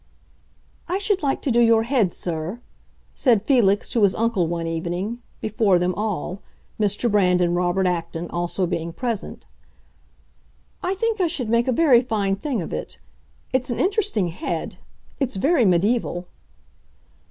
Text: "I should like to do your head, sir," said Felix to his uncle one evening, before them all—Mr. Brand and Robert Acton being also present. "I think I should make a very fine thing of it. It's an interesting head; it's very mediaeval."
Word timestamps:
"I 0.87 0.97
should 0.97 1.21
like 1.21 1.43
to 1.43 1.51
do 1.51 1.59
your 1.61 1.83
head, 1.83 2.11
sir," 2.11 2.59
said 3.13 3.43
Felix 3.43 3.87
to 3.89 4.01
his 4.01 4.15
uncle 4.15 4.47
one 4.47 4.65
evening, 4.65 5.21
before 5.41 5.77
them 5.77 5.93
all—Mr. 5.93 7.11
Brand 7.11 7.39
and 7.39 7.55
Robert 7.55 7.85
Acton 7.85 8.23
being 8.23 8.31
also 8.31 8.65
present. 8.93 9.45
"I 10.81 10.95
think 10.95 11.21
I 11.21 11.27
should 11.27 11.49
make 11.49 11.67
a 11.67 11.71
very 11.71 12.01
fine 12.01 12.35
thing 12.35 12.63
of 12.63 12.73
it. 12.73 12.97
It's 13.53 13.69
an 13.69 13.77
interesting 13.79 14.29
head; 14.29 14.79
it's 15.19 15.35
very 15.35 15.65
mediaeval." 15.65 16.25